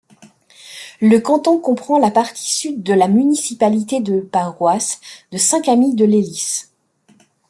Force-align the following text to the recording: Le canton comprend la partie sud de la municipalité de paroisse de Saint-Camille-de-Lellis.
Le 0.99 1.19
canton 1.19 1.59
comprend 1.59 1.99
la 1.99 2.09
partie 2.09 2.49
sud 2.49 2.81
de 2.81 2.93
la 2.95 3.07
municipalité 3.07 3.99
de 3.99 4.19
paroisse 4.19 4.99
de 5.31 5.37
Saint-Camille-de-Lellis. 5.37 6.69